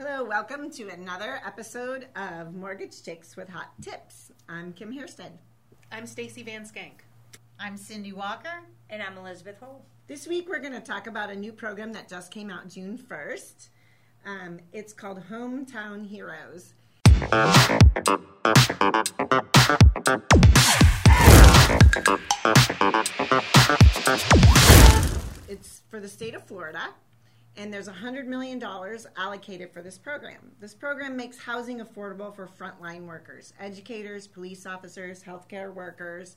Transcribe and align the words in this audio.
Hello, 0.00 0.22
welcome 0.22 0.70
to 0.70 0.90
another 0.90 1.40
episode 1.44 2.06
of 2.14 2.54
Mortgage 2.54 3.02
Chicks 3.02 3.36
with 3.36 3.48
Hot 3.48 3.72
Tips. 3.82 4.30
I'm 4.48 4.72
Kim 4.72 4.96
Hairsted. 4.96 5.32
I'm 5.90 6.06
Stacy 6.06 6.44
Van 6.44 6.62
Skank. 6.62 7.00
I'm 7.58 7.76
Cindy 7.76 8.12
Walker. 8.12 8.62
And 8.90 9.02
I'm 9.02 9.18
Elizabeth 9.18 9.58
Hole. 9.58 9.84
This 10.06 10.28
week 10.28 10.48
we're 10.48 10.60
going 10.60 10.72
to 10.72 10.80
talk 10.80 11.08
about 11.08 11.30
a 11.30 11.34
new 11.34 11.50
program 11.50 11.92
that 11.94 12.08
just 12.08 12.30
came 12.30 12.48
out 12.48 12.68
June 12.68 12.96
1st. 12.96 13.70
Um, 14.24 14.60
it's 14.72 14.92
called 14.92 15.20
Hometown 15.28 16.06
Heroes. 16.06 16.74
It's 25.48 25.82
for 25.90 25.98
the 25.98 26.08
state 26.08 26.36
of 26.36 26.44
Florida, 26.44 26.90
and 27.58 27.74
there's 27.74 27.88
$100 27.88 28.26
million 28.26 28.62
allocated 29.16 29.72
for 29.72 29.82
this 29.82 29.98
program. 29.98 30.52
This 30.60 30.74
program 30.74 31.16
makes 31.16 31.38
housing 31.38 31.80
affordable 31.80 32.34
for 32.34 32.46
frontline 32.48 33.04
workers, 33.04 33.52
educators, 33.58 34.28
police 34.28 34.64
officers, 34.64 35.22
healthcare 35.22 35.74
workers, 35.74 36.36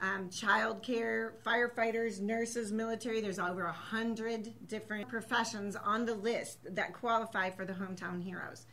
um, 0.00 0.30
child 0.30 0.82
care, 0.82 1.34
firefighters, 1.44 2.20
nurses, 2.20 2.70
military. 2.70 3.20
There's 3.20 3.40
over 3.40 3.64
a 3.64 3.72
hundred 3.72 4.52
different 4.68 5.08
professions 5.08 5.76
on 5.76 6.04
the 6.04 6.14
list 6.14 6.58
that 6.74 6.92
qualify 6.92 7.50
for 7.50 7.64
the 7.64 7.72
Hometown 7.72 8.22
Heroes. 8.22 8.66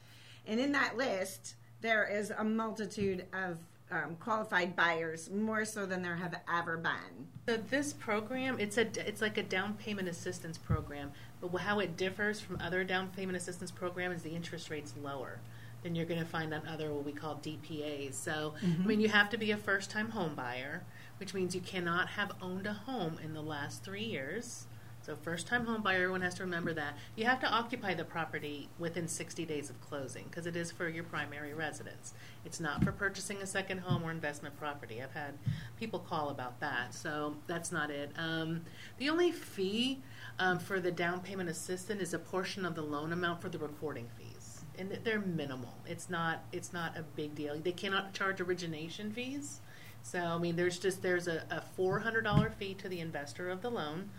And 0.45 0.59
in 0.59 0.72
that 0.73 0.98
list, 0.98 1.55
there 1.81 2.08
is 2.08 2.31
a 2.38 2.44
multitude 2.44 3.25
of 3.34 3.58
um, 3.91 4.16
qualified 4.20 4.76
buyers, 4.76 5.30
more 5.30 5.66
so 5.66 5.86
than 5.86 6.02
there 6.02 6.16
have 6.16 6.36
ever 6.52 6.77
been. 6.77 7.27
So 7.48 7.58
this 7.58 7.94
program, 7.94 8.59
it's 8.59 8.77
a 8.77 8.88
it's 9.08 9.22
like 9.22 9.38
a 9.38 9.44
down 9.44 9.73
payment 9.73 10.08
assistance 10.08 10.58
program, 10.58 11.12
but 11.41 11.55
how 11.58 11.80
it 11.80 11.98
differs 11.98 12.40
from 12.40 12.59
other 12.62 12.84
down 12.84 13.09
payment 13.09 13.38
assistance 13.38 13.72
programs 13.72 14.17
is 14.17 14.23
the 14.23 14.36
interest 14.36 14.70
rate's 14.70 14.94
lower 15.02 15.40
than 15.84 15.95
you're 15.95 16.05
going 16.05 16.20
to 16.20 16.26
find 16.26 16.54
on 16.54 16.66
other 16.67 16.94
what 16.94 17.04
we 17.04 17.12
call 17.12 17.36
DPAs. 17.38 18.14
So 18.14 18.53
I 18.84 18.88
mean, 18.88 19.02
you 19.02 19.09
have 19.09 19.30
to 19.31 19.38
be 19.38 19.52
a 19.52 19.58
first 19.58 19.89
time 19.89 20.12
home 20.12 20.36
buyer, 20.36 20.84
which 21.19 21.34
means 21.34 21.56
you 21.56 21.62
cannot 21.62 22.09
have 22.09 22.31
owned 22.42 22.67
a 22.67 22.73
home 22.73 23.17
in 23.23 23.34
the 23.34 23.42
last 23.42 23.84
three 23.84 24.03
years. 24.03 24.67
So 25.03 25.16
first 25.16 25.47
time 25.47 25.66
home 25.66 25.81
buyer, 25.81 26.03
everyone 26.03 26.21
has 26.21 26.35
to 26.35 26.44
remember 26.44 26.73
that. 26.73 26.95
You 27.16 27.25
have 27.25 27.39
to 27.39 27.49
occupy 27.49 27.95
the 27.95 28.03
property 28.03 28.69
within 28.77 29.07
60 29.07 29.45
days 29.45 29.71
of 29.71 29.81
closing 29.81 30.25
because 30.25 30.45
it 30.45 30.55
is 30.55 30.71
for 30.71 30.88
your 30.88 31.03
primary 31.03 31.55
residence. 31.55 32.13
It's 32.45 32.59
not 32.59 32.83
for 32.83 32.91
purchasing 32.91 33.38
a 33.38 33.47
second 33.47 33.79
home 33.79 34.03
or 34.03 34.11
investment 34.11 34.57
property. 34.59 35.02
I've 35.02 35.13
had 35.13 35.33
people 35.79 35.99
call 35.99 36.29
about 36.29 36.59
that, 36.59 36.94
so 36.94 37.35
that's 37.47 37.72
not 37.72 37.89
it. 37.89 38.11
Um, 38.16 38.61
the 38.99 39.09
only 39.09 39.31
fee 39.31 40.03
um, 40.38 40.59
for 40.59 40.79
the 40.79 40.91
down 40.91 41.22
payment 41.22 41.49
assistant 41.49 41.99
is 41.99 42.13
a 42.13 42.19
portion 42.19 42.63
of 42.63 42.75
the 42.75 42.83
loan 42.83 43.11
amount 43.11 43.41
for 43.41 43.49
the 43.49 43.57
recording 43.57 44.07
fees, 44.19 44.61
and 44.77 44.99
they're 45.03 45.19
minimal. 45.19 45.73
It's 45.88 46.11
not 46.11 46.44
it's 46.52 46.73
not 46.73 46.95
a 46.95 47.02
big 47.02 47.33
deal. 47.33 47.57
They 47.59 47.72
cannot 47.72 48.13
charge 48.13 48.39
origination 48.39 49.11
fees. 49.11 49.61
So 50.03 50.19
I 50.19 50.38
mean, 50.38 50.55
there's 50.55 50.77
just 50.77 51.02
there's 51.02 51.27
a, 51.27 51.44
a 51.49 51.61
four 51.61 51.99
hundred 51.99 52.23
dollar 52.23 52.52
fee 52.52 52.75
to 52.75 52.88
the 52.88 52.99
investor 52.99 53.49
of 53.49 53.61
the 53.61 53.69
loan, 53.69 54.09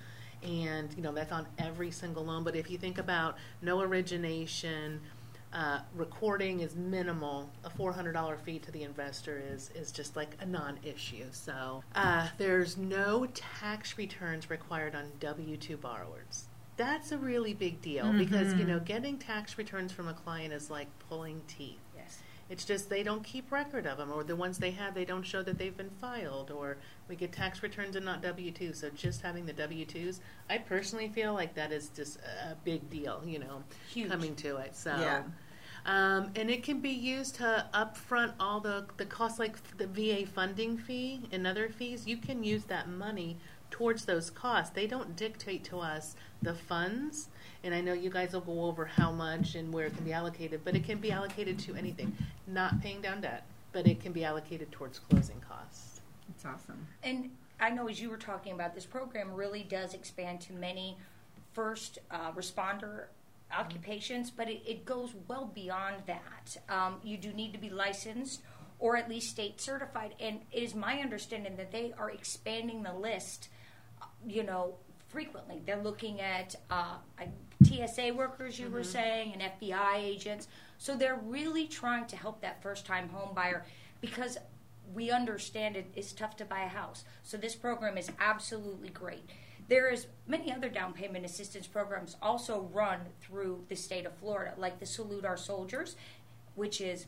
and 0.43 0.93
you 0.97 1.03
know 1.03 1.13
that's 1.13 1.33
on 1.33 1.47
every 1.59 1.91
single 1.91 2.25
loan. 2.25 2.45
But 2.45 2.57
if 2.57 2.71
you 2.71 2.79
think 2.79 2.99
about 2.99 3.37
no 3.61 3.81
origination, 3.81 5.01
uh, 5.53 5.81
recording 5.95 6.61
is 6.61 6.75
minimal. 6.75 7.51
A 7.65 7.71
four 7.71 7.93
hundred 7.93 8.13
dollar 8.13 8.37
fee 8.37 8.59
to 8.61 8.71
the 8.71 8.83
investor 8.83 9.43
is 9.53 9.71
is 9.75 9.93
just 9.93 10.17
like 10.17 10.37
a 10.41 10.47
non-issue. 10.47 11.27
So 11.33 11.83
uh, 11.95 12.29
there's 12.39 12.77
no 12.77 13.27
tax 13.35 13.99
returns 13.99 14.51
required 14.51 14.95
on 14.95 15.13
W 15.21 15.57
two 15.57 15.77
borrowers. 15.77 16.47
That's 16.77 17.13
a 17.13 17.19
really 17.19 17.53
big 17.53 17.83
deal 17.83 18.13
because 18.13 18.55
you 18.55 18.65
know 18.65 18.81
getting 18.81 19.19
tax 19.19 19.59
returns 19.59 19.93
from 19.93 20.09
a 20.09 20.15
client 20.15 20.53
is 20.53 20.71
like 20.71 20.89
pulling 21.09 21.43
teeth. 21.47 21.79
It's 22.53 22.67
just 22.67 22.91
they 22.91 23.03
don't 23.03 23.25
keep 23.25 23.51
record 23.51 23.87
of 23.87 23.97
them, 23.97 24.13
or 24.13 24.23
the 24.25 24.37
ones 24.37 24.59
they 24.59 24.73
have, 24.73 24.95
they 24.95 25.07
don't 25.07 25.23
show 25.23 25.43
that 25.43 25.57
they've 25.57 25.75
been 25.75 25.89
filed, 25.89 26.51
or 26.51 26.77
we 27.09 27.17
get 27.17 27.33
tax 27.33 27.63
returns 27.63 27.97
and 27.97 28.05
not 28.05 28.21
W 28.21 28.53
2s. 28.53 28.77
So 28.77 28.91
just 28.91 29.23
having 29.23 29.47
the 29.47 29.55
W 29.55 29.87
2s, 29.87 30.21
I 30.51 30.59
personally 30.59 31.09
feel 31.09 31.33
like 31.33 31.55
that 31.55 31.73
is 31.73 31.89
just 31.89 32.19
a 32.19 32.55
big 32.63 32.91
deal, 32.91 33.23
you 33.25 33.39
know, 33.39 33.65
Huge. 33.91 34.11
coming 34.11 34.37
to 34.37 34.59
it. 34.59 34.77
So. 34.77 34.91
Yeah. 34.91 35.23
Um, 35.87 36.31
and 36.37 36.51
it 36.51 36.63
can 36.63 36.81
be 36.81 36.91
used 36.91 37.37
to 37.37 37.67
upfront 37.73 38.35
all 38.39 38.61
the, 38.61 38.85
the 38.99 39.07
costs, 39.07 39.39
like 39.39 39.57
the 39.79 39.87
VA 39.87 40.27
funding 40.27 40.77
fee 40.77 41.23
and 41.33 41.47
other 41.47 41.71
fees. 41.71 42.07
You 42.07 42.19
can 42.19 42.45
use 42.45 42.65
that 42.67 42.87
money 42.87 43.39
towards 43.73 44.05
those 44.05 44.31
costs. 44.31 44.73
They 44.73 44.87
don't 44.87 45.17
dictate 45.17 45.65
to 45.65 45.79
us 45.79 46.15
the 46.41 46.55
funds. 46.55 47.29
And 47.65 47.75
I 47.75 47.81
know 47.81 47.93
you 47.93 48.11
guys 48.11 48.33
will 48.33 48.41
go 48.41 48.65
over 48.67 48.85
how 48.85 49.11
much 49.11 49.57
and 49.57 49.73
where 49.73 49.87
it 49.87 49.97
can 49.97 50.05
be 50.05 50.13
allocated, 50.13 50.61
but 50.65 50.77
it 50.77 50.85
can 50.85 50.99
be 50.99 51.11
allocated 51.11 51.59
to 51.61 51.75
anything. 51.75 52.17
Not 52.47 52.81
paying 52.81 53.01
down 53.01 53.23
debt, 53.23 53.45
but 53.73 53.87
it 53.87 54.01
can 54.01 54.13
be 54.13 54.25
allocated 54.25 54.71
towards 54.71 55.01
closing 55.01 55.41
costs. 55.41 56.01
It's 56.31 56.45
awesome. 56.45 56.87
And 57.03 57.31
I 57.59 57.71
know 57.71 57.89
as 57.89 58.01
you 58.01 58.11
were 58.11 58.17
talking 58.17 58.53
about, 58.53 58.75
this 58.75 58.87
program 58.87 59.33
really 59.33 59.63
does 59.63 59.95
expand 59.95 60.41
to 60.43 60.53
many 60.53 60.97
first 61.53 61.99
uh, 62.11 62.33
responder 62.33 63.07
occupations, 63.57 64.31
but 64.31 64.49
it, 64.49 64.63
it 64.67 64.85
goes 64.85 65.15
well 65.29 65.51
beyond 65.55 65.97
that. 66.07 66.57
Um, 66.69 66.97
you 67.03 67.17
do 67.17 67.33
need 67.33 67.53
to 67.53 67.59
be 67.59 67.71
licensed 67.71 68.43
or 68.83 68.97
at 68.97 69.09
least 69.09 69.31
state 69.31 69.61
certified. 69.61 70.15
And 70.19 70.41
it 70.51 70.63
is 70.65 70.75
my 70.75 70.99
understanding 70.99 71.57
that 71.57 71.71
they 71.71 71.95
are 71.97 72.11
expanding 72.11 72.83
the 72.83 72.93
list, 72.93 73.49
you 74.27 74.43
know, 74.43 74.75
frequently. 75.09 75.61
They're 75.67 75.83
looking 75.83 76.21
at 76.21 76.57
uh, 76.71 76.97
TSA 77.65 78.15
workers, 78.15 78.59
you 78.59 78.69
were 78.69 78.85
saying, 78.85 79.35
and 79.35 79.43
FBI 79.61 79.97
agents. 79.97 80.49
So 80.79 80.97
they're 80.97 81.21
really 81.27 81.67
trying 81.67 82.07
to 82.07 82.17
help 82.17 82.41
that 82.41 82.63
first 82.63 82.87
time 82.87 83.09
home 83.11 83.35
buyer 83.35 83.65
because 84.01 84.39
we 84.95 85.11
understand 85.11 85.77
it 85.77 85.87
is 85.95 86.13
tough 86.13 86.37
to 86.37 86.45
buy 86.45 86.63
a 86.65 86.69
house. 86.69 87.05
So 87.23 87.37
this 87.37 87.55
program 87.55 87.97
is 87.97 88.11
absolutely 88.21 88.89
great. 88.89 89.29
There 89.69 89.91
is 89.91 90.07
many 90.27 90.53
other 90.53 90.69
down 90.69 90.93
payment 90.93 91.25
assistance 91.25 91.67
programs 91.67 92.17
also 92.21 92.69
run 92.73 93.01
through 93.21 93.65
the 93.69 93.77
state 93.77 94.07
of 94.07 94.15
Florida, 94.15 94.55
like 94.59 94.81
the 94.81 94.87
Salute 94.87 95.25
Our 95.25 95.37
Soldiers, 95.37 95.97
which 96.57 96.81
is 96.81 97.07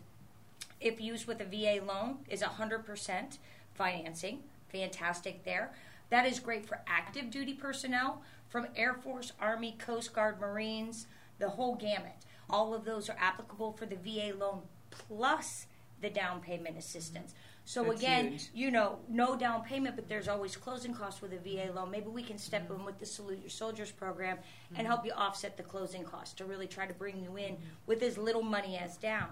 if 0.80 1.00
used 1.00 1.26
with 1.26 1.40
a 1.40 1.44
VA 1.44 1.84
loan 1.84 2.18
is 2.28 2.42
100% 2.42 3.38
financing. 3.74 4.40
Fantastic 4.70 5.44
there. 5.44 5.72
That 6.14 6.26
is 6.26 6.38
great 6.38 6.64
for 6.64 6.78
active 6.86 7.28
duty 7.28 7.54
personnel 7.54 8.22
from 8.48 8.68
Air 8.76 8.94
Force, 8.94 9.32
Army, 9.40 9.74
Coast 9.80 10.12
Guard, 10.12 10.40
Marines, 10.40 11.08
the 11.40 11.48
whole 11.48 11.74
gamut. 11.74 12.14
All 12.48 12.72
of 12.72 12.84
those 12.84 13.10
are 13.10 13.16
applicable 13.18 13.72
for 13.72 13.84
the 13.84 13.96
VA 13.96 14.32
loan 14.38 14.62
plus 14.90 15.66
the 16.00 16.08
down 16.08 16.40
payment 16.40 16.78
assistance. 16.78 17.34
So 17.64 17.82
That's 17.82 17.98
again, 18.00 18.30
huge. 18.30 18.50
you 18.54 18.70
know, 18.70 19.00
no 19.08 19.34
down 19.34 19.64
payment, 19.64 19.96
but 19.96 20.08
there's 20.08 20.28
always 20.28 20.54
closing 20.56 20.94
costs 20.94 21.20
with 21.20 21.32
a 21.32 21.38
VA 21.38 21.72
loan. 21.74 21.90
Maybe 21.90 22.06
we 22.06 22.22
can 22.22 22.38
step 22.38 22.70
in 22.70 22.84
with 22.84 23.00
the 23.00 23.06
Salute 23.06 23.40
Your 23.40 23.50
Soldiers 23.50 23.90
program 23.90 24.38
and 24.76 24.86
help 24.86 25.04
you 25.04 25.10
offset 25.16 25.56
the 25.56 25.64
closing 25.64 26.04
costs 26.04 26.34
to 26.34 26.44
really 26.44 26.68
try 26.68 26.86
to 26.86 26.94
bring 26.94 27.20
you 27.24 27.36
in 27.36 27.56
with 27.88 28.04
as 28.04 28.16
little 28.16 28.44
money 28.44 28.78
as 28.78 28.96
down. 28.98 29.30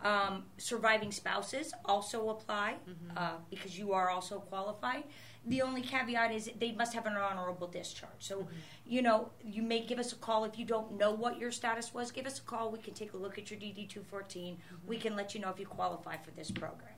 Um, 0.00 0.44
surviving 0.56 1.12
spouses 1.12 1.72
also 1.84 2.30
apply 2.30 2.76
uh, 3.16 3.34
because 3.50 3.78
you 3.78 3.92
are 3.92 4.08
also 4.08 4.40
qualified. 4.40 5.04
The 5.46 5.62
only 5.62 5.82
caveat 5.82 6.32
is 6.32 6.50
they 6.60 6.72
must 6.72 6.94
have 6.94 7.04
an 7.06 7.16
honorable 7.16 7.66
discharge. 7.66 8.10
So, 8.20 8.46
you 8.86 9.02
know, 9.02 9.30
you 9.42 9.62
may 9.62 9.84
give 9.84 9.98
us 9.98 10.12
a 10.12 10.16
call 10.16 10.44
if 10.44 10.58
you 10.58 10.64
don't 10.64 10.96
know 10.96 11.10
what 11.10 11.38
your 11.38 11.50
status 11.50 11.92
was. 11.92 12.12
Give 12.12 12.26
us 12.26 12.38
a 12.38 12.42
call. 12.42 12.70
We 12.70 12.78
can 12.78 12.94
take 12.94 13.12
a 13.12 13.16
look 13.16 13.38
at 13.38 13.50
your 13.50 13.58
DD 13.58 13.88
214. 13.88 14.56
We 14.86 14.98
can 14.98 15.16
let 15.16 15.34
you 15.34 15.40
know 15.40 15.50
if 15.50 15.58
you 15.58 15.66
qualify 15.66 16.16
for 16.18 16.30
this 16.30 16.50
program. 16.50 16.94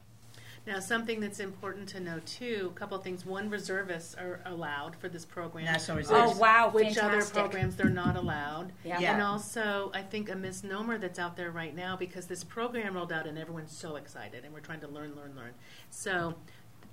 Now, 0.66 0.80
something 0.80 1.20
that's 1.20 1.40
important 1.40 1.90
to 1.90 2.00
know 2.00 2.20
too, 2.24 2.72
a 2.74 2.78
couple 2.78 2.96
of 2.96 3.04
things. 3.04 3.26
One, 3.26 3.50
reservists 3.50 4.14
are 4.14 4.40
allowed 4.46 4.96
for 4.96 5.10
this 5.10 5.24
program. 5.26 5.66
National 5.66 6.00
Oh, 6.08 6.36
wow. 6.38 6.70
which 6.72 6.96
other 6.96 7.22
programs 7.22 7.76
they're 7.76 7.90
not 7.90 8.16
allowed. 8.16 8.72
Yeah. 8.82 8.98
Yeah. 8.98 9.12
And 9.12 9.22
also, 9.22 9.90
I 9.94 10.00
think 10.00 10.30
a 10.30 10.34
misnomer 10.34 10.96
that's 10.96 11.18
out 11.18 11.36
there 11.36 11.50
right 11.50 11.74
now 11.74 11.96
because 11.96 12.26
this 12.26 12.44
program 12.44 12.94
rolled 12.94 13.12
out 13.12 13.26
and 13.26 13.38
everyone's 13.38 13.76
so 13.76 13.96
excited 13.96 14.44
and 14.44 14.54
we're 14.54 14.60
trying 14.60 14.80
to 14.80 14.88
learn, 14.88 15.14
learn, 15.14 15.34
learn. 15.36 15.52
So, 15.90 16.34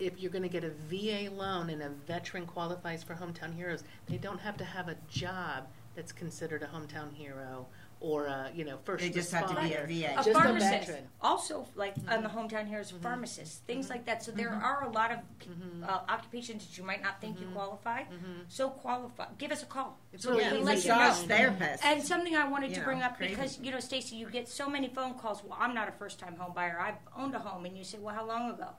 if 0.01 0.19
you're 0.19 0.31
going 0.31 0.43
to 0.43 0.49
get 0.49 0.63
a 0.63 0.71
VA 0.89 1.29
loan 1.31 1.69
and 1.69 1.81
a 1.81 1.89
veteran 1.89 2.45
qualifies 2.45 3.03
for 3.03 3.13
Hometown 3.13 3.55
Heroes, 3.55 3.83
they 4.07 4.17
don't 4.17 4.39
have 4.39 4.57
to 4.57 4.65
have 4.65 4.87
a 4.89 4.95
job 5.09 5.67
that's 5.95 6.11
considered 6.11 6.63
a 6.63 6.67
hometown 6.67 7.13
hero 7.13 7.67
or 7.99 8.25
a, 8.25 8.49
you 8.55 8.65
know 8.65 8.79
first 8.83 9.03
They 9.03 9.11
just 9.11 9.31
have 9.31 9.47
to 9.47 9.61
be 9.61 9.73
a 9.73 9.85
responder. 9.85 10.01
VA. 10.01 10.11
a 10.13 10.15
Just 10.15 10.29
a 10.29 10.33
pharmacist. 10.33 10.71
veteran. 10.71 11.03
also, 11.21 11.67
like 11.75 11.95
mm-hmm. 11.95 12.09
on 12.13 12.23
the 12.23 12.29
hometown 12.29 12.67
heroes, 12.67 12.91
mm-hmm. 12.91 13.03
pharmacists, 13.03 13.57
things 13.67 13.85
mm-hmm. 13.85 13.93
like 13.93 14.05
that. 14.05 14.23
So 14.23 14.31
there 14.31 14.49
are 14.49 14.85
a 14.85 14.89
lot 14.89 15.11
of 15.11 15.19
uh, 15.87 15.99
occupations 16.09 16.65
that 16.65 16.77
you 16.77 16.83
might 16.83 17.03
not 17.03 17.21
think 17.21 17.39
you 17.39 17.45
qualify. 17.53 18.03
So 18.47 18.69
qualify. 18.69 19.25
Give 19.37 19.51
us 19.51 19.61
a 19.61 19.67
call. 19.67 19.99
It's 20.13 20.23
so 20.23 20.31
really 20.35 20.59
we 20.59 20.63
let 20.63 20.83
you 20.83 20.89
know. 20.89 20.97
Massage 20.97 21.27
therapist. 21.27 21.85
And 21.85 22.01
something 22.01 22.35
I 22.35 22.47
wanted 22.47 22.69
You 22.69 22.75
to 22.75 22.79
know, 22.81 22.85
bring 22.85 23.01
up 23.03 23.17
crazy. 23.17 23.35
because 23.35 23.59
you 23.59 23.71
know, 23.71 23.79
Stacy, 23.79 24.15
you 24.15 24.27
get 24.29 24.49
so 24.49 24.67
many 24.67 24.87
phone 24.87 25.13
calls. 25.13 25.43
Well, 25.43 25.57
I'm 25.59 25.75
not 25.75 25.87
a 25.87 25.91
first-time 25.91 26.37
home 26.37 26.53
buyer. 26.55 26.79
I've 26.81 26.95
owned 27.15 27.35
a 27.35 27.39
home, 27.39 27.65
and 27.65 27.77
you 27.77 27.83
say, 27.83 27.99
"Well, 27.99 28.15
how 28.15 28.25
long 28.25 28.49
ago?" 28.49 28.69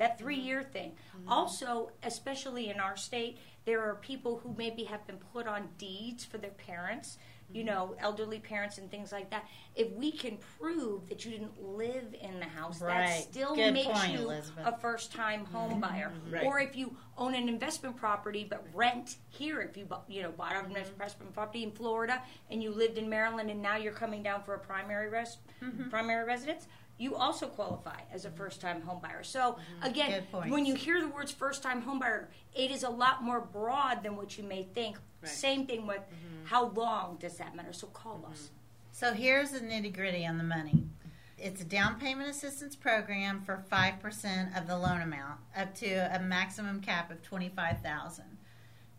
That 0.00 0.18
three-year 0.18 0.62
mm-hmm. 0.62 0.72
thing. 0.72 0.92
Mm-hmm. 1.16 1.28
Also, 1.28 1.92
especially 2.02 2.70
in 2.70 2.80
our 2.80 2.96
state, 2.96 3.38
there 3.66 3.80
are 3.82 3.94
people 3.94 4.40
who 4.42 4.54
maybe 4.58 4.84
have 4.84 5.06
been 5.06 5.18
put 5.32 5.46
on 5.46 5.68
deeds 5.78 6.24
for 6.24 6.38
their 6.38 6.50
parents 6.50 7.18
you 7.52 7.64
mm-hmm. 7.64 7.74
know, 7.74 7.94
elderly 7.98 8.38
parents 8.38 8.78
and 8.78 8.90
things 8.90 9.12
like 9.12 9.30
that. 9.30 9.46
If 9.74 9.90
we 9.92 10.12
can 10.12 10.38
prove 10.58 11.08
that 11.08 11.24
you 11.24 11.32
didn't 11.32 11.60
live 11.62 12.14
in 12.20 12.38
the 12.38 12.46
house, 12.46 12.78
that 12.80 13.22
still 13.22 13.54
Good 13.54 13.74
makes 13.74 13.86
point, 13.86 14.12
you 14.12 14.20
Elizabeth. 14.20 14.66
a 14.66 14.78
first 14.78 15.12
time 15.12 15.44
home 15.46 15.80
buyer. 15.80 16.12
Right. 16.30 16.44
Or 16.44 16.60
if 16.60 16.76
you 16.76 16.94
own 17.18 17.34
an 17.34 17.48
investment 17.48 17.96
property 17.96 18.46
but 18.48 18.64
rent 18.74 19.16
here, 19.28 19.60
if 19.60 19.76
you 19.76 19.86
you 20.08 20.22
know 20.22 20.30
bought 20.30 20.52
an 20.52 20.76
investment 20.76 21.32
property 21.32 21.62
in 21.62 21.72
Florida 21.72 22.22
and 22.50 22.62
you 22.62 22.70
lived 22.70 22.98
in 22.98 23.08
Maryland 23.08 23.50
and 23.50 23.62
now 23.62 23.76
you're 23.76 23.92
coming 23.92 24.22
down 24.22 24.42
for 24.42 24.54
a 24.54 24.58
primary 24.58 25.08
res- 25.08 25.38
primary 25.90 26.26
residence, 26.26 26.66
you 27.00 27.16
also 27.16 27.46
qualify 27.46 27.98
as 28.12 28.24
a 28.24 28.28
mm-hmm. 28.28 28.36
first 28.36 28.60
time 28.60 28.82
homebuyer. 28.82 29.24
So 29.24 29.40
mm-hmm. 29.40 29.86
again, 29.86 30.10
Good 30.10 30.30
points. 30.30 30.50
when 30.52 30.66
you 30.66 30.74
hear 30.74 31.00
the 31.00 31.08
words 31.08 31.32
first 31.32 31.62
time 31.62 31.82
homebuyer, 31.82 32.26
it 32.54 32.70
is 32.70 32.82
a 32.82 32.90
lot 32.90 33.22
more 33.22 33.40
broad 33.40 34.02
than 34.02 34.16
what 34.16 34.36
you 34.36 34.44
may 34.44 34.64
think. 34.74 34.98
Right. 35.22 35.30
Same 35.30 35.66
thing 35.66 35.86
with 35.86 36.00
mm-hmm. 36.00 36.44
how 36.44 36.68
long 36.68 37.16
does 37.18 37.38
that 37.38 37.56
matter? 37.56 37.72
So 37.72 37.86
call 37.88 38.26
us. 38.30 38.50
So 38.92 39.14
here's 39.14 39.50
the 39.50 39.60
nitty 39.60 39.94
gritty 39.94 40.26
on 40.26 40.36
the 40.36 40.44
money. 40.44 40.84
It's 41.38 41.62
a 41.62 41.64
down 41.64 41.98
payment 41.98 42.28
assistance 42.28 42.76
program 42.76 43.40
for 43.40 43.64
five 43.70 43.98
percent 44.00 44.54
of 44.54 44.66
the 44.66 44.76
loan 44.76 45.00
amount, 45.00 45.40
up 45.56 45.74
to 45.76 46.14
a 46.14 46.20
maximum 46.20 46.80
cap 46.80 47.10
of 47.10 47.22
twenty 47.22 47.48
five 47.48 47.80
thousand. 47.80 48.36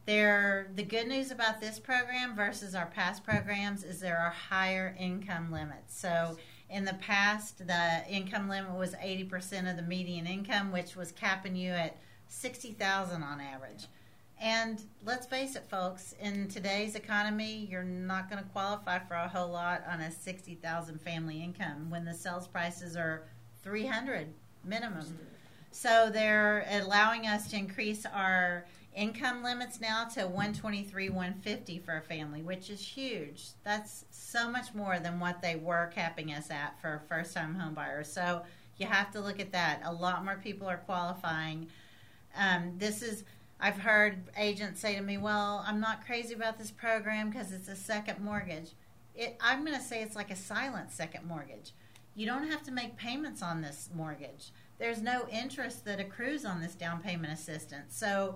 There, 0.07 0.71
the 0.73 0.81
good 0.81 1.07
news 1.07 1.29
about 1.29 1.61
this 1.61 1.79
program 1.79 2.35
versus 2.35 2.73
our 2.73 2.87
past 2.87 3.23
programs 3.23 3.83
is 3.83 3.99
there 3.99 4.17
are 4.17 4.31
higher 4.31 4.95
income 4.99 5.51
limits. 5.51 5.95
So 5.95 6.37
in 6.71 6.85
the 6.85 6.93
past, 6.95 7.67
the 7.67 8.03
income 8.09 8.49
limit 8.49 8.73
was 8.73 8.95
eighty 9.01 9.23
percent 9.23 9.67
of 9.67 9.75
the 9.75 9.81
median 9.81 10.25
income, 10.25 10.71
which 10.71 10.95
was 10.95 11.11
capping 11.11 11.55
you 11.55 11.71
at 11.71 11.97
sixty 12.27 12.71
thousand 12.71 13.23
on 13.23 13.41
average. 13.41 13.87
And 14.41 14.81
let's 15.05 15.27
face 15.27 15.55
it, 15.55 15.69
folks, 15.69 16.15
in 16.19 16.47
today's 16.47 16.95
economy, 16.95 17.67
you're 17.69 17.83
not 17.83 18.27
going 18.27 18.41
to 18.41 18.49
qualify 18.49 18.97
for 18.97 19.13
a 19.13 19.27
whole 19.27 19.51
lot 19.51 19.83
on 19.87 20.01
a 20.01 20.09
60,000 20.09 20.99
family 20.99 21.43
income 21.43 21.91
when 21.91 22.05
the 22.05 22.13
sales 22.15 22.47
prices 22.47 22.95
are 22.95 23.21
300 23.61 24.33
minimum. 24.65 25.19
So 25.69 26.09
they're 26.11 26.65
allowing 26.71 27.27
us 27.27 27.51
to 27.51 27.57
increase 27.57 28.03
our 28.07 28.65
income 28.95 29.43
limits 29.43 29.79
now 29.79 30.05
to 30.05 30.21
123 30.21 31.09
150 31.09 31.79
for 31.79 31.97
a 31.97 32.01
family, 32.01 32.41
which 32.41 32.69
is 32.69 32.85
huge. 32.85 33.49
That's 33.63 34.05
so 34.11 34.49
much 34.49 34.73
more 34.73 34.99
than 34.99 35.19
what 35.19 35.41
they 35.41 35.55
were 35.55 35.91
capping 35.93 36.33
us 36.33 36.49
at 36.49 36.79
for 36.81 37.01
first 37.07 37.33
time 37.33 37.55
homebuyers. 37.55 38.07
So 38.07 38.43
you 38.77 38.87
have 38.87 39.11
to 39.11 39.21
look 39.21 39.39
at 39.39 39.51
that. 39.51 39.81
A 39.85 39.93
lot 39.93 40.25
more 40.25 40.39
people 40.43 40.67
are 40.67 40.77
qualifying. 40.77 41.67
Um, 42.35 42.73
this 42.77 43.01
is 43.01 43.23
I've 43.59 43.77
heard 43.77 44.23
agents 44.37 44.81
say 44.81 44.95
to 44.95 45.01
me, 45.01 45.17
"Well, 45.17 45.63
I'm 45.67 45.79
not 45.79 46.05
crazy 46.05 46.33
about 46.33 46.57
this 46.57 46.71
program 46.71 47.29
because 47.29 47.51
it's 47.51 47.67
a 47.67 47.75
second 47.75 48.19
mortgage." 48.19 48.71
It, 49.13 49.37
I'm 49.39 49.63
going 49.65 49.77
to 49.77 49.83
say 49.83 50.01
it's 50.01 50.15
like 50.15 50.31
a 50.31 50.35
silent 50.35 50.91
second 50.91 51.25
mortgage. 51.27 51.73
You 52.15 52.25
don't 52.25 52.49
have 52.49 52.63
to 52.63 52.71
make 52.71 52.97
payments 52.97 53.43
on 53.43 53.61
this 53.61 53.89
mortgage. 53.93 54.51
There's 54.79 55.01
no 55.01 55.27
interest 55.29 55.85
that 55.85 55.99
accrues 55.99 56.43
on 56.43 56.59
this 56.59 56.73
down 56.73 57.01
payment 57.01 57.31
assistance. 57.31 57.95
So, 57.95 58.35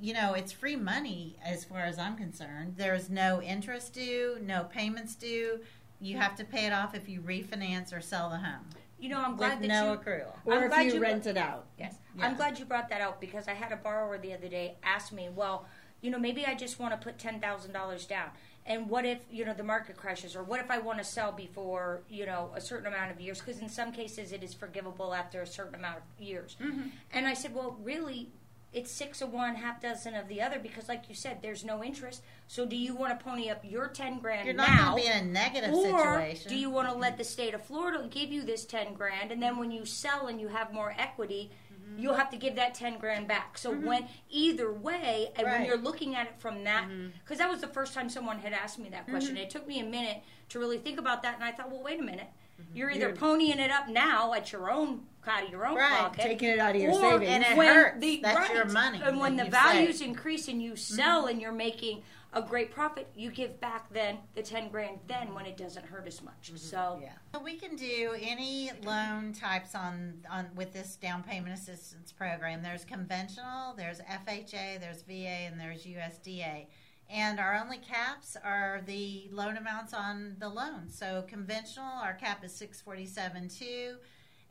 you 0.00 0.12
know, 0.14 0.34
it's 0.34 0.52
free 0.52 0.76
money 0.76 1.36
as 1.44 1.64
far 1.64 1.80
as 1.80 1.98
I'm 1.98 2.16
concerned. 2.16 2.74
There's 2.76 3.08
no 3.10 3.40
interest 3.42 3.94
due, 3.94 4.38
no 4.42 4.64
payments 4.64 5.14
due. 5.14 5.60
You 6.00 6.18
have 6.18 6.34
to 6.36 6.44
pay 6.44 6.66
it 6.66 6.72
off 6.72 6.94
if 6.94 7.08
you 7.08 7.20
refinance 7.20 7.96
or 7.96 8.00
sell 8.02 8.28
the 8.28 8.36
home 8.36 8.66
You 8.98 9.08
know, 9.08 9.18
I'm 9.18 9.30
with 9.32 9.38
glad 9.38 9.62
that 9.62 9.68
no 9.68 9.92
you 9.92 9.98
accrual. 9.98 10.32
Or 10.44 10.54
I'm 10.54 10.64
if 10.64 10.68
glad 10.70 10.86
you, 10.86 10.94
you- 10.94 11.00
rent 11.00 11.26
it 11.26 11.36
out. 11.36 11.66
Yes. 11.78 11.96
Yeah. 12.18 12.26
I'm 12.26 12.36
glad 12.36 12.58
you 12.58 12.64
brought 12.64 12.88
that 12.90 13.00
out 13.00 13.20
because 13.20 13.48
I 13.48 13.54
had 13.54 13.72
a 13.72 13.76
borrower 13.76 14.18
the 14.18 14.34
other 14.34 14.48
day 14.48 14.76
ask 14.82 15.12
me, 15.12 15.28
well, 15.34 15.66
you 16.02 16.10
know, 16.10 16.18
maybe 16.18 16.44
I 16.44 16.54
just 16.54 16.78
want 16.78 16.92
to 16.92 17.02
put 17.02 17.18
$10,000 17.18 18.08
down. 18.08 18.28
And 18.66 18.90
what 18.90 19.04
if, 19.06 19.18
you 19.30 19.44
know, 19.44 19.54
the 19.54 19.62
market 19.62 19.96
crashes? 19.96 20.34
Or 20.34 20.42
what 20.42 20.60
if 20.60 20.70
I 20.70 20.78
want 20.78 20.98
to 20.98 21.04
sell 21.04 21.30
before, 21.32 22.02
you 22.08 22.26
know, 22.26 22.50
a 22.54 22.60
certain 22.60 22.86
amount 22.86 23.12
of 23.12 23.20
years? 23.20 23.40
Because 23.40 23.60
in 23.60 23.68
some 23.68 23.92
cases 23.92 24.32
it 24.32 24.42
is 24.42 24.52
forgivable 24.52 25.14
after 25.14 25.40
a 25.40 25.46
certain 25.46 25.76
amount 25.76 25.98
of 25.98 26.24
years. 26.24 26.56
Mm-hmm. 26.60 26.88
And 27.12 27.26
I 27.26 27.34
said, 27.34 27.54
well, 27.54 27.76
really, 27.82 28.28
it's 28.76 28.90
six 28.92 29.22
of 29.22 29.32
one, 29.32 29.54
half 29.56 29.80
dozen 29.80 30.14
of 30.14 30.28
the 30.28 30.40
other 30.42 30.58
because, 30.58 30.86
like 30.88 31.08
you 31.08 31.14
said, 31.14 31.38
there's 31.42 31.64
no 31.64 31.82
interest. 31.82 32.22
So 32.46 32.66
do 32.66 32.76
you 32.76 32.94
want 32.94 33.18
to 33.18 33.24
pony 33.24 33.48
up 33.48 33.60
your 33.64 33.88
10 33.88 34.18
grand 34.20 34.44
You're 34.46 34.54
not 34.54 34.68
now? 34.68 34.90
going 34.90 35.02
to 35.04 35.10
be 35.12 35.18
in 35.18 35.24
a 35.28 35.30
negative 35.32 35.72
or 35.74 35.82
situation. 36.20 36.48
do 36.50 36.56
you 36.56 36.68
want 36.70 36.88
to 36.88 36.94
let 36.94 37.16
the 37.16 37.24
state 37.24 37.54
of 37.54 37.62
Florida 37.64 38.06
give 38.10 38.30
you 38.30 38.42
this 38.44 38.64
10 38.66 38.92
grand 38.94 39.32
and 39.32 39.42
then 39.42 39.56
when 39.56 39.70
you 39.70 39.84
sell 39.86 40.26
and 40.26 40.40
you 40.40 40.48
have 40.48 40.72
more 40.72 40.94
equity, 40.98 41.50
Mm-hmm. 41.88 42.02
you'll 42.02 42.14
have 42.14 42.30
to 42.30 42.36
give 42.36 42.56
that 42.56 42.74
10 42.74 42.98
grand 42.98 43.28
back. 43.28 43.56
So 43.58 43.70
when 43.72 44.06
either 44.28 44.72
way, 44.72 45.28
and 45.36 45.44
when 45.44 45.46
Right. 45.46 45.54
Mm-hmm. 45.60 45.64
you're 45.66 45.76
looking 45.78 46.14
at 46.16 46.26
it 46.26 46.34
from 46.38 46.64
that, 46.64 46.88
because 47.22 47.38
that 47.38 47.48
was 47.48 47.60
the 47.60 47.68
first 47.68 47.94
time 47.94 48.08
someone 48.08 48.38
had 48.40 48.52
asked 48.52 48.78
me 48.80 48.88
that 48.88 49.06
question. 49.08 49.36
It 49.36 49.50
took 49.50 49.68
me 49.68 49.78
a 49.80 49.84
minute 49.84 50.18
to 50.48 50.58
really 50.58 50.78
think 50.78 50.98
about 50.98 51.22
that, 51.22 51.34
and 51.36 51.44
I 51.44 51.52
thought, 51.52 51.70
well, 51.70 51.82
wait 51.84 52.00
a 52.00 52.02
minute. 52.02 52.26
Mm-hmm. 52.60 52.76
You're 52.76 52.90
either 52.90 53.00
You're- 53.08 53.18
ponying 53.18 53.58
it 53.58 53.70
up 53.70 53.88
now 53.88 54.32
at 54.34 54.52
your 54.52 54.70
own 54.70 55.02
out 55.28 55.42
of 55.42 55.50
your 55.50 55.66
own 55.66 55.74
Right. 55.76 55.90
pocket, 55.98 56.20
Taking 56.22 56.50
it 56.50 56.60
out 56.60 56.76
of 56.76 56.80
your 56.80 56.92
savings. 56.94 57.28
And 57.28 57.42
it 57.42 57.56
when 57.56 57.74
hurts. 57.74 57.98
the- 58.00 58.20
That's 58.22 58.36
right. 58.38 58.54
your 58.54 58.66
money 58.66 59.02
And 59.02 59.18
when 59.18 59.34
the 59.34 59.46
values 59.46 59.98
saved. 59.98 60.08
increase 60.10 60.46
and 60.46 60.62
you 60.62 60.76
sell 60.76 61.26
and 61.26 61.40
you're 61.42 61.50
making 61.50 62.04
a 62.32 62.40
great 62.42 62.70
profit, 62.70 63.08
you 63.16 63.32
give 63.32 63.58
back 63.60 63.92
then 63.92 64.18
the 64.34 64.42
ten 64.44 64.68
grand 64.68 65.00
then 65.08 65.34
when 65.34 65.44
it 65.44 65.56
doesn't 65.56 65.84
hurt 65.86 66.06
as 66.06 66.22
much. 66.22 66.52
So 66.54 67.00
Yeah. 67.02 67.10
So 67.34 67.40
we 67.40 67.56
can 67.56 67.74
do 67.74 68.14
any 68.20 68.70
loan 68.84 69.32
types 69.32 69.74
on, 69.74 70.24
on 70.30 70.50
with 70.54 70.72
this 70.72 70.94
down 70.94 71.24
payment 71.24 71.52
assistance 71.54 72.12
program. 72.12 72.62
There's 72.62 72.84
conventional, 72.84 73.74
there's 73.74 74.00
FHA, 74.02 74.78
there's 74.78 75.02
VA, 75.02 75.46
and 75.50 75.58
there's 75.58 75.84
USDA. 75.84 76.68
And 77.08 77.38
our 77.38 77.54
only 77.54 77.78
caps 77.78 78.36
are 78.42 78.82
the 78.84 79.28
loan 79.30 79.56
amounts 79.56 79.94
on 79.94 80.36
the 80.38 80.48
loan. 80.48 80.88
So 80.88 81.24
conventional, 81.28 81.86
our 81.86 82.14
cap 82.14 82.44
is 82.44 82.52
six 82.52 82.80
forty 82.80 83.06
seven 83.06 83.48
two, 83.48 83.96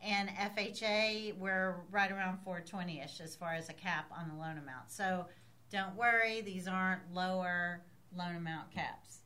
and 0.02 0.30
FHA 0.30 1.38
we're 1.38 1.76
right 1.92 2.12
around 2.12 2.40
four 2.46 2.62
twenty 2.62 3.02
ish 3.02 3.20
as 3.20 3.36
far 3.36 3.56
as 3.56 3.68
a 3.68 3.74
cap 3.74 4.06
on 4.18 4.30
the 4.30 4.36
loan 4.36 4.58
amount. 4.58 4.90
So 4.90 5.26
don't 5.70 5.96
worry, 5.96 6.42
these 6.42 6.68
aren't 6.68 7.14
lower 7.14 7.82
loan 8.16 8.38
amount 8.38 8.72
caps. 8.72 9.20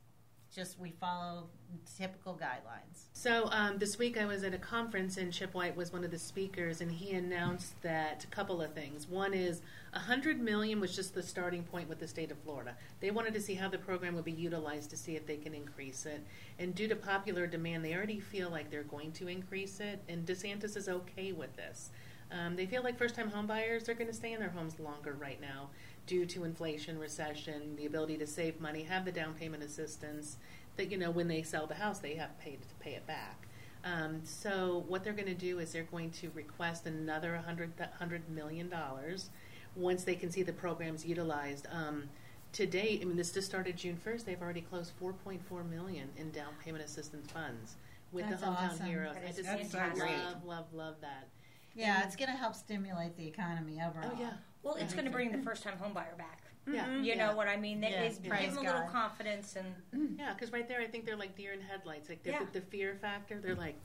Just 0.52 0.80
we 0.80 0.90
follow 0.90 1.44
typical 1.96 2.34
guidelines. 2.34 3.04
So 3.12 3.48
um, 3.52 3.78
this 3.78 3.98
week 3.98 4.18
I 4.18 4.24
was 4.24 4.42
at 4.42 4.52
a 4.52 4.58
conference 4.58 5.16
and 5.16 5.32
Chip 5.32 5.54
White 5.54 5.76
was 5.76 5.92
one 5.92 6.02
of 6.02 6.10
the 6.10 6.18
speakers, 6.18 6.80
and 6.80 6.90
he 6.90 7.12
announced 7.12 7.80
that 7.82 8.24
a 8.24 8.26
couple 8.26 8.60
of 8.60 8.74
things. 8.74 9.06
One 9.06 9.32
is 9.32 9.62
a 9.92 10.00
hundred 10.00 10.40
million 10.40 10.80
was 10.80 10.94
just 10.96 11.14
the 11.14 11.22
starting 11.22 11.62
point 11.62 11.88
with 11.88 12.00
the 12.00 12.08
state 12.08 12.32
of 12.32 12.38
Florida. 12.38 12.74
They 12.98 13.12
wanted 13.12 13.34
to 13.34 13.40
see 13.40 13.54
how 13.54 13.68
the 13.68 13.78
program 13.78 14.16
would 14.16 14.24
be 14.24 14.32
utilized 14.32 14.90
to 14.90 14.96
see 14.96 15.14
if 15.14 15.24
they 15.24 15.36
can 15.36 15.54
increase 15.54 16.04
it. 16.04 16.26
And 16.58 16.74
due 16.74 16.88
to 16.88 16.96
popular 16.96 17.46
demand, 17.46 17.84
they 17.84 17.94
already 17.94 18.18
feel 18.18 18.50
like 18.50 18.72
they're 18.72 18.82
going 18.82 19.12
to 19.12 19.28
increase 19.28 19.78
it. 19.78 20.02
And 20.08 20.26
DeSantis 20.26 20.76
is 20.76 20.88
okay 20.88 21.30
with 21.30 21.54
this. 21.54 21.90
Um, 22.32 22.54
they 22.54 22.66
feel 22.66 22.82
like 22.82 22.96
first-time 22.96 23.30
homebuyers 23.30 23.88
are 23.88 23.94
going 23.94 24.06
to 24.06 24.14
stay 24.14 24.32
in 24.32 24.40
their 24.40 24.50
homes 24.50 24.78
longer 24.78 25.14
right 25.14 25.40
now 25.40 25.70
due 26.10 26.26
to 26.26 26.42
inflation, 26.42 26.98
recession, 26.98 27.76
the 27.76 27.86
ability 27.86 28.16
to 28.16 28.26
save 28.26 28.60
money, 28.60 28.82
have 28.82 29.04
the 29.04 29.12
down 29.12 29.32
payment 29.32 29.62
assistance. 29.62 30.38
That 30.76 30.90
you 30.90 30.98
know, 30.98 31.12
when 31.12 31.28
they 31.28 31.42
sell 31.42 31.68
the 31.68 31.76
house, 31.76 32.00
they 32.00 32.16
have 32.16 32.36
paid 32.40 32.60
to 32.62 32.74
pay 32.80 32.94
it 32.94 33.06
back. 33.06 33.46
Um, 33.84 34.20
so 34.24 34.84
what 34.88 35.04
they're 35.04 35.12
going 35.12 35.28
to 35.28 35.34
do 35.34 35.60
is 35.60 35.72
they're 35.72 35.84
going 35.84 36.10
to 36.10 36.30
request 36.34 36.86
another 36.86 37.34
100, 37.34 37.74
$100 37.76 38.28
million 38.28 38.74
once 39.76 40.02
they 40.02 40.16
can 40.16 40.32
see 40.32 40.42
the 40.42 40.52
programs 40.52 41.06
utilized. 41.06 41.68
Um, 41.70 42.08
to 42.54 42.66
date, 42.66 43.02
I 43.02 43.04
mean, 43.04 43.16
this 43.16 43.30
just 43.30 43.46
started 43.46 43.76
June 43.76 43.96
1st. 44.04 44.24
They've 44.24 44.42
already 44.42 44.62
closed 44.62 44.92
4.4 45.00 45.70
million 45.70 46.08
in 46.16 46.32
down 46.32 46.54
payment 46.64 46.84
assistance 46.84 47.30
funds 47.30 47.76
with 48.10 48.28
That's 48.28 48.40
the 48.40 48.48
hometown 48.48 48.72
awesome. 48.72 48.86
heroes. 48.86 49.16
I 49.16 49.30
just 49.30 49.74
love, 49.74 50.44
love, 50.44 50.64
love 50.74 50.94
that. 51.02 51.28
Yeah, 51.76 52.04
it's 52.04 52.16
going 52.16 52.30
to 52.30 52.36
help 52.36 52.56
stimulate 52.56 53.16
the 53.16 53.28
economy 53.28 53.80
overall. 53.80 54.10
Oh 54.12 54.20
yeah, 54.20 54.32
well, 54.62 54.74
it's 54.74 54.92
going 54.92 55.06
to 55.06 55.10
bring 55.10 55.30
the 55.30 55.38
mm-hmm. 55.38 55.46
first 55.46 55.62
time 55.62 55.76
home 55.78 55.92
buyer 55.92 56.14
back. 56.18 56.42
yeah. 56.70 56.84
Mm-hmm. 56.84 57.04
You 57.04 57.14
Yeah. 57.14 57.26
know 57.26 57.36
what 57.36 57.48
I 57.48 57.56
mean? 57.56 57.80
That 57.80 57.90
Yes, 57.92 58.12
is 58.14 58.18
praise 58.18 58.46
give 58.46 58.54
them 58.54 58.64
a 58.64 58.66
little 58.66 58.82
God. 58.82 58.92
confidence 58.92 59.56
and 59.56 59.74
mm-hmm. 59.94 60.20
Yeah, 60.20 60.34
because 60.34 60.52
right 60.52 60.68
there, 60.68 60.80
I 60.80 60.86
think 60.86 61.06
they're 61.06 61.16
like 61.16 61.36
deer 61.36 61.52
in 61.52 61.60
headlights. 61.60 62.08
Like 62.08 62.20
Yeah. 62.24 62.44
the, 62.52 62.60
the 62.60 62.66
fear 62.66 62.94
factor. 63.00 63.40
They're 63.40 63.54
like, 63.54 63.76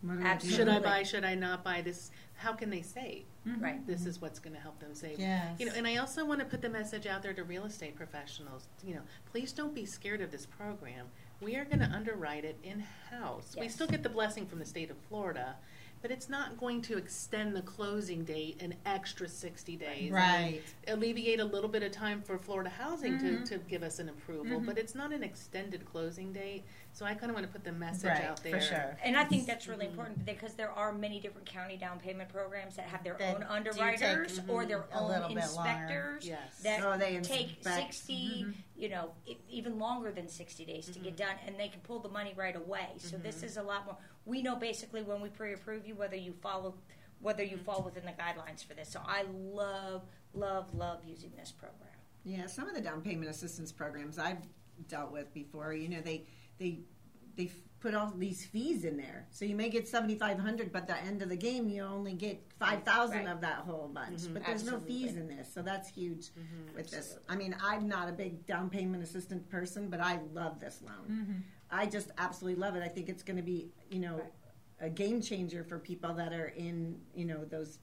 What 0.00 0.14
do 0.14 0.20
I 0.20 0.22
do? 0.22 0.28
Absolutely. 0.28 0.56
should 0.58 0.68
I 0.68 0.78
buy? 0.80 1.02
Should 1.02 1.24
I 1.24 1.34
not 1.34 1.62
buy 1.62 1.82
this? 1.82 2.10
How 2.34 2.54
can 2.54 2.70
they 2.70 2.82
save? 2.82 3.24
right. 3.58 3.86
This 3.86 4.06
is 4.06 4.20
what's 4.20 4.38
going 4.38 4.54
to 4.54 4.60
help 4.60 4.78
them 4.80 4.94
save. 4.94 5.18
Yes. 5.20 5.58
You 5.60 5.66
know, 5.66 5.72
and 5.76 5.86
I 5.86 5.96
also 5.96 6.24
want 6.24 6.40
to 6.40 6.46
put 6.46 6.62
the 6.62 6.68
message 6.70 7.06
out 7.06 7.22
there 7.22 7.34
to 7.34 7.44
real 7.44 7.64
estate 7.64 7.96
professionals. 7.96 8.66
You 8.82 8.94
know, 8.94 9.02
please 9.30 9.52
don't 9.52 9.74
be 9.74 9.84
scared 9.84 10.20
of 10.22 10.30
this 10.30 10.46
program. 10.46 11.06
We 11.40 11.56
are 11.56 11.64
going 11.64 11.78
to 11.80 11.86
underwrite 11.86 12.44
it 12.44 12.58
in 12.62 12.84
house. 13.10 13.56
We 13.58 13.68
still 13.68 13.86
get 13.86 14.02
the 14.02 14.10
blessing 14.10 14.46
from 14.46 14.58
the 14.58 14.66
state 14.66 14.90
of 14.90 14.96
Florida, 15.08 15.56
but 16.02 16.10
it's 16.10 16.28
not 16.28 16.58
going 16.58 16.80
to 16.82 16.96
extend 16.96 17.54
the 17.54 17.62
closing 17.62 18.24
date 18.24 18.60
an 18.62 18.74
extra 18.86 19.28
sixty 19.28 19.76
days. 19.76 20.10
Right. 20.10 20.62
alleviate 20.88 21.40
a 21.40 21.44
little 21.44 21.68
bit 21.68 21.82
of 21.82 21.92
time 21.92 22.22
for 22.22 22.38
Florida 22.38 22.70
Housing 22.70 23.18
Mhm. 23.18 23.44
to, 23.46 23.58
to 23.58 23.64
give 23.64 23.82
us 23.82 23.98
an 23.98 24.08
approval, 24.08 24.60
Mhm. 24.60 24.66
but 24.66 24.78
it's 24.78 24.94
not 24.94 25.12
an 25.12 25.22
extended 25.22 25.84
closing 25.84 26.32
date. 26.32 26.64
So 26.92 27.06
I 27.06 27.14
kind 27.14 27.30
of 27.30 27.34
want 27.34 27.46
to 27.46 27.52
put 27.52 27.64
the 27.64 27.72
message 27.72 28.10
Right, 28.10 28.24
out 28.24 28.42
there. 28.42 28.52
for 28.52 28.60
sure. 28.60 28.96
And 29.02 29.16
I 29.16 29.24
think 29.24 29.46
that's 29.46 29.68
really 29.68 29.86
mm-hmm. 29.86 29.98
important 29.98 30.26
because 30.26 30.54
there 30.54 30.70
are 30.70 30.92
many 30.92 31.20
different 31.20 31.46
county 31.46 31.76
down 31.76 31.98
payment 31.98 32.28
programs 32.28 32.76
that 32.76 32.86
have 32.86 33.04
their 33.04 33.16
That 33.18 33.36
own 33.36 33.42
underwriters 33.44 34.38
take, 34.38 34.48
or 34.48 34.60
mm-hmm, 34.60 34.68
their 34.68 34.84
own 34.92 35.08
little 35.08 35.28
bit 35.28 35.36
longer. 35.54 35.70
inspectors 35.70 36.26
Yes. 36.26 36.60
that 36.62 36.80
So 36.80 36.96
they 36.98 37.18
take 37.20 37.56
inspect. 37.56 37.94
60, 37.94 38.14
mm-hmm. 38.14 38.50
you 38.76 38.88
know, 38.88 39.10
even 39.48 39.78
longer 39.78 40.10
than 40.10 40.28
60 40.28 40.64
days 40.64 40.86
to 40.88 40.98
get 40.98 41.16
done, 41.16 41.36
and 41.46 41.58
they 41.58 41.68
can 41.68 41.80
pull 41.80 42.00
the 42.00 42.08
money 42.08 42.34
right 42.36 42.56
away. 42.56 42.88
So 42.98 43.16
this 43.16 43.42
is 43.42 43.56
a 43.56 43.62
lot 43.62 43.86
more. 43.86 43.96
We 44.26 44.42
know 44.42 44.56
basically 44.56 45.02
when 45.02 45.20
we 45.20 45.28
pre-approve 45.28 45.86
you 45.86 45.94
whether 45.94 46.16
you 46.16 46.34
follow 46.42 46.74
whether 47.20 47.44
you 47.44 47.58
fall 47.58 47.82
within 47.82 48.04
the 48.04 48.12
guidelines 48.12 48.64
for 48.66 48.74
this. 48.74 48.88
So 48.88 49.00
I 49.04 49.24
love, 49.52 50.02
love, 50.32 50.74
love 50.74 51.00
using 51.06 51.30
this 51.36 51.52
program. 51.52 51.90
Yeah, 52.24 52.46
some 52.46 52.68
of 52.68 52.74
the 52.74 52.80
down 52.80 53.02
payment 53.02 53.30
assistance 53.30 53.72
programs 53.72 54.18
I've 54.18 54.38
dealt 54.88 55.12
with 55.12 55.32
before, 55.32 55.72
you 55.72 55.88
know, 55.88 56.00
they 56.00 56.24
they 56.60 56.78
they 57.36 57.50
put 57.80 57.94
all 57.94 58.12
these 58.16 58.44
fees 58.44 58.84
in 58.84 58.96
there. 58.98 59.26
So 59.30 59.44
you 59.46 59.56
may 59.56 59.70
get 59.70 59.88
seventy 59.88 60.14
five 60.14 60.38
hundred, 60.38 60.70
but 60.70 60.82
at 60.82 60.88
the 60.88 60.98
end 60.98 61.22
of 61.22 61.28
the 61.30 61.36
game 61.36 61.68
you 61.68 61.82
only 61.82 62.12
get 62.12 62.40
five 62.60 62.84
thousand 62.84 63.24
Right. 63.24 63.28
of 63.28 63.40
that 63.40 63.60
whole 63.66 63.88
bunch. 63.92 64.20
Mm-hmm. 64.20 64.34
But 64.34 64.44
there's 64.46 64.64
no 64.64 64.78
fees 64.78 65.16
in 65.16 65.26
this, 65.26 65.52
so 65.52 65.62
that's 65.62 65.88
huge 65.88 66.26
mm-hmm. 66.26 66.76
with 66.76 66.90
this. 66.90 67.16
I 67.28 67.34
mean, 67.34 67.56
I'm 67.60 67.88
not 67.88 68.08
a 68.08 68.12
big 68.12 68.46
down 68.46 68.70
payment 68.70 69.02
assistant 69.02 69.48
person, 69.48 69.88
but 69.88 70.00
I 70.00 70.20
love 70.32 70.60
this 70.60 70.80
loan. 70.82 71.08
Mm-hmm. 71.10 71.32
I 71.70 71.86
just 71.86 72.10
absolutely 72.18 72.60
love 72.60 72.76
it. 72.76 72.82
I 72.82 72.88
think 72.88 73.08
it's 73.08 73.22
going 73.22 73.36
to 73.38 73.42
be, 73.42 73.70
you 73.90 74.00
know, 74.00 74.16
Right. 74.16 74.32
a 74.80 74.90
game 74.90 75.22
changer 75.22 75.64
for 75.64 75.78
people 75.78 76.12
that 76.14 76.32
are 76.32 76.48
in, 76.48 77.00
you 77.14 77.24
know, 77.24 77.44
those 77.44 77.78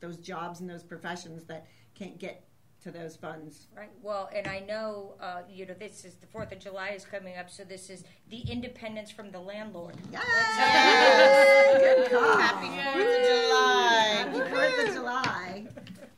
those 0.00 0.16
jobs 0.16 0.60
and 0.60 0.68
those 0.68 0.82
professions 0.82 1.44
that 1.44 1.66
can't 1.94 2.18
get 2.18 2.46
to 2.84 2.90
those 2.90 3.16
funds. 3.16 3.66
Right. 3.76 3.90
Well, 4.02 4.28
and 4.34 4.46
I 4.46 4.60
know, 4.60 5.14
uh, 5.20 5.40
you 5.50 5.66
know, 5.66 5.74
this 5.74 6.04
is 6.04 6.14
the 6.16 6.26
Fourth 6.26 6.52
of 6.52 6.58
July 6.58 6.90
is 6.90 7.04
coming 7.04 7.36
up, 7.36 7.50
so 7.50 7.64
this 7.64 7.88
is 7.88 8.04
the 8.28 8.40
independence 8.40 9.10
from 9.10 9.30
the 9.30 9.40
landlord. 9.40 9.96
Yes! 10.12 11.80
Good 11.80 12.10
call. 12.10 12.36
Happy 12.36 12.68
Fourth 12.68 13.06
of 13.08 13.24
July. 13.26 14.14
Happy 14.18 14.50
Fourth 14.50 14.88
of 14.88 14.94
July. 14.94 15.66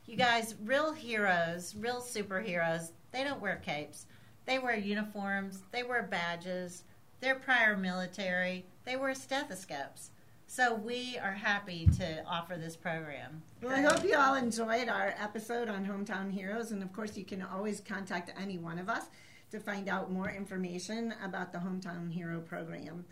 You 0.05 0.17
guys, 0.17 0.55
real 0.63 0.91
heroes, 0.91 1.73
real 1.79 2.01
superheroes, 2.01 2.91
they 3.11 3.23
don't 3.23 3.41
wear 3.41 3.61
capes. 3.65 4.05
They 4.45 4.59
wear 4.59 4.77
uniforms, 4.77 5.63
they 5.71 5.83
wear 5.83 6.03
badges, 6.03 6.83
they're 7.19 7.35
prior 7.35 7.75
military, 7.75 8.65
they 8.85 8.95
wear 8.95 9.13
stethoscopes. 9.15 10.11
So 10.49 10.73
we 10.73 11.19
are 11.21 11.33
happy 11.33 11.87
to 11.97 12.23
offer 12.25 12.55
this 12.55 12.75
program. 12.75 13.43
Well, 13.61 13.73
I 13.73 13.81
hope 13.81 14.03
you 14.03 14.15
all 14.15 14.35
enjoyed 14.35 14.87
our 14.87 15.13
episode 15.19 15.67
on 15.67 15.85
Hometown 15.85 16.31
Heroes, 16.31 16.71
and 16.71 16.81
of 16.81 16.93
course, 16.93 17.17
you 17.17 17.25
can 17.25 17.41
always 17.41 17.81
contact 17.81 18.31
any 18.41 18.57
one 18.57 18.79
of 18.79 18.89
us 18.89 19.07
to 19.51 19.59
find 19.59 19.89
out 19.89 20.11
more 20.11 20.31
information 20.31 21.13
about 21.21 21.51
the 21.51 21.59
Hometown 21.59 22.11
Hero 22.11 22.39
program. 22.39 23.05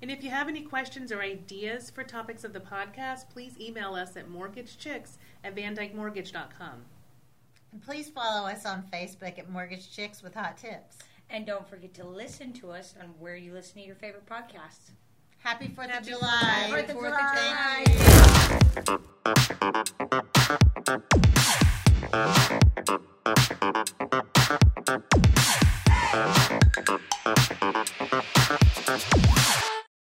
And 0.00 0.10
if 0.10 0.24
you 0.24 0.30
have 0.30 0.48
any 0.48 0.62
questions 0.62 1.12
or 1.12 1.20
ideas 1.20 1.90
for 1.90 2.02
topics 2.02 2.42
of 2.42 2.54
the 2.54 2.60
podcast, 2.60 3.28
please 3.30 3.60
email 3.60 3.94
us 3.94 4.16
at 4.16 4.28
mortgagechicks 4.28 5.18
at 5.44 5.54
vandykmortgage.com. 5.54 6.84
And 7.72 7.82
please 7.82 8.08
follow 8.08 8.48
us 8.48 8.64
on 8.64 8.88
Facebook 8.92 9.38
at 9.38 9.50
Mortgage 9.50 9.94
Chicks 9.94 10.22
with 10.22 10.34
Hot 10.34 10.56
Tips. 10.56 10.98
And 11.28 11.46
don't 11.46 11.68
forget 11.68 11.92
to 11.94 12.06
listen 12.06 12.52
to 12.54 12.70
us 12.70 12.94
on 13.00 13.08
where 13.18 13.36
you 13.36 13.52
listen 13.52 13.80
to 13.80 13.86
your 13.86 13.96
favorite 13.96 14.26
podcasts. 14.26 14.90
Happy 15.46 15.68
Fourth 15.68 15.96
of 15.96 16.04
July. 16.04 16.66
Fourth 16.70 16.90
of 16.90 16.96
July. 16.96 17.84
Of 22.12 22.84
July. 23.64 23.85